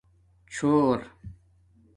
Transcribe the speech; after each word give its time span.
چِݸر 0.53 0.99